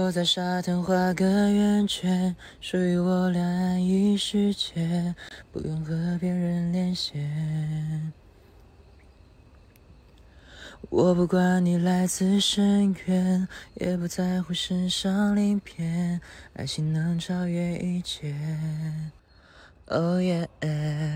[0.00, 5.12] 我在沙滩画个圆圈，属于我俩安逸世界，
[5.50, 8.12] 不用和别人连线。
[10.88, 16.20] 我不管你来自深渊，也不在乎身上鳞片，
[16.54, 18.36] 爱情能超越一切。
[19.90, 20.46] Oh yeah，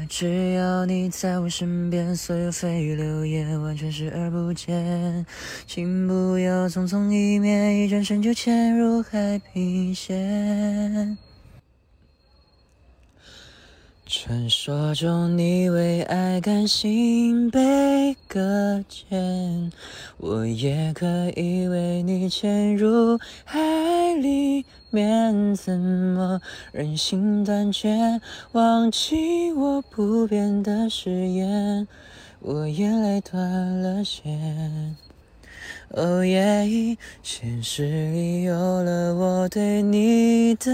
[0.09, 5.27] 只要你在我身边，所有蜚语流言完全视而不见。
[5.67, 11.19] 请不要匆匆一面，一转身就潜入海平线。
[14.15, 19.73] 传说中你为爱甘心被搁浅，
[20.19, 23.59] 我也可以为你潜入海
[24.21, 26.39] 里面，怎么
[26.73, 28.21] 忍心断绝，
[28.53, 31.89] 忘记我不变的誓言，
[32.41, 33.43] 我眼泪断
[33.81, 34.95] 了线。
[35.91, 36.97] 哦耶！
[37.23, 40.71] 现实里有了我对你的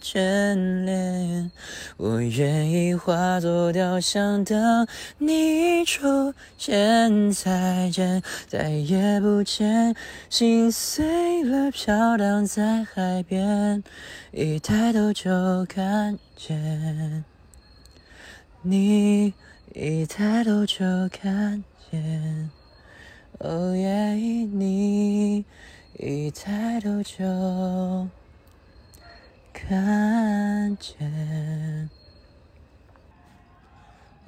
[0.00, 1.50] 眷恋，
[1.96, 4.86] 我愿意化作雕像等
[5.18, 7.32] 你出现。
[7.32, 9.94] 再见，再也不见，
[10.28, 13.82] 心碎了飘荡在海边，
[14.30, 17.24] 一抬头就看见
[18.62, 19.34] 你，
[19.74, 22.50] 一抬头就看见。
[23.42, 24.12] 哦耶！
[24.12, 25.46] 你
[25.98, 28.06] 一抬头就
[29.50, 31.88] 看见。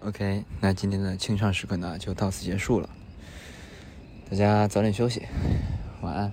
[0.01, 2.89] OK，那今天的清唱时刻呢，就到此结束了。
[4.31, 5.27] 大家早点休息，
[6.01, 6.33] 晚安。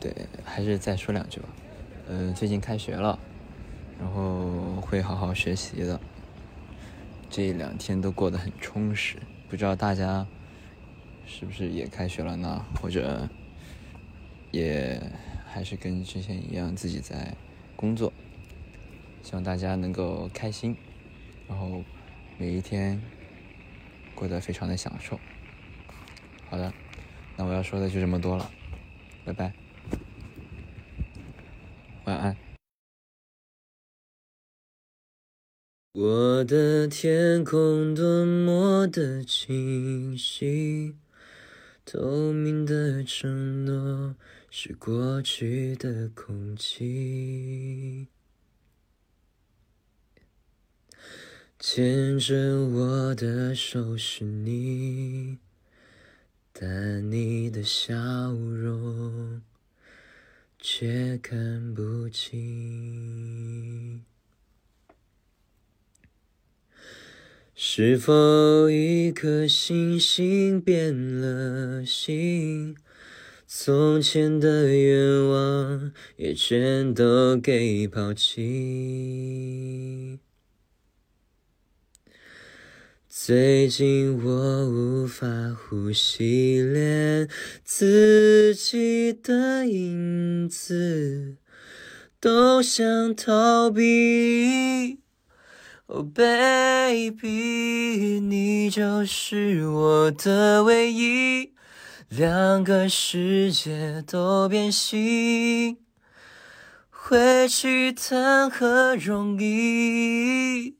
[0.00, 0.14] 对，
[0.46, 1.48] 还是再说两句吧。
[2.08, 3.18] 嗯，最近开学了，
[4.00, 6.00] 然后会好好学习的。
[7.28, 9.18] 这两天都过得很充实，
[9.50, 10.26] 不知道大家。
[11.28, 12.64] 是不是也开学了呢？
[12.80, 13.28] 或者
[14.50, 15.00] 也
[15.46, 17.36] 还是跟之前一样自己在
[17.76, 18.12] 工作？
[19.22, 20.74] 希望大家能够开心，
[21.46, 21.84] 然后
[22.38, 23.00] 每一天
[24.14, 25.20] 过得非常的享受。
[26.48, 26.72] 好的，
[27.36, 28.50] 那我要说的就这么多了，
[29.24, 29.52] 拜拜，
[32.06, 32.36] 晚安。
[35.92, 40.96] 我的天空多么的清晰。
[41.90, 44.14] 透明的承诺
[44.50, 48.08] 是过去的空气，
[51.58, 55.38] 牵着我的手是你，
[56.52, 57.94] 但你的笑
[58.34, 59.40] 容
[60.58, 64.04] 却看不清。
[67.60, 72.76] 是否一颗星星变了心？
[73.48, 80.20] 从前的愿望也全都给抛弃。
[83.08, 87.28] 最近我无法呼吸，连
[87.64, 91.34] 自己的影子
[92.20, 94.87] 都想逃避。
[95.90, 97.30] Oh baby，
[98.20, 101.54] 你就是我的唯一，
[102.10, 105.78] 两个世界都变形，
[106.90, 110.76] 回去谈何容易？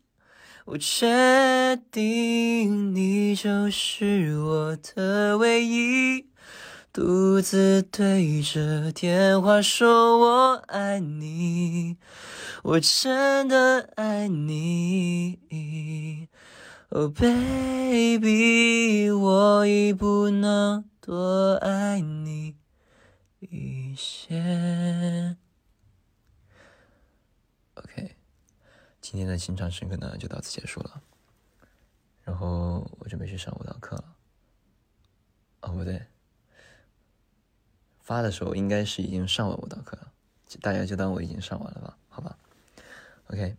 [0.67, 6.27] 我确定你就是我的唯一。
[6.99, 11.97] 独自对着电话说我爱你，
[12.65, 15.39] 我真的爱你。
[16.89, 22.57] Oh baby，我已不能多爱你
[23.39, 25.37] 一些。
[27.75, 28.17] OK，
[29.01, 31.01] 今天的清唱时刻呢就到此结束了，
[32.25, 34.17] 然后我准备去上舞蹈课了。
[35.61, 36.05] 哦，不对。
[38.09, 40.11] 发的时候应该是已经上完舞蹈课了，
[40.63, 42.39] 大家就当我已经上完了吧，好吧
[43.27, 43.55] ，OK，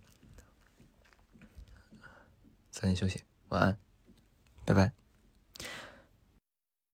[2.71, 3.77] 早点休息，晚安，
[4.65, 4.98] 拜拜。